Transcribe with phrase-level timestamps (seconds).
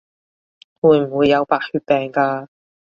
[0.79, 2.47] 會唔會有白血病㗎？